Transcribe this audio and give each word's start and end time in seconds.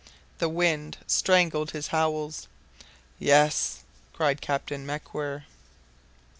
The 0.39 0.49
wind 0.49 0.97
strangled 1.05 1.69
his 1.73 1.89
howls. 1.89 2.47
"Yes!" 3.19 3.83
cried 4.13 4.41
Captain 4.41 4.83
MacWhirr. 4.83 5.43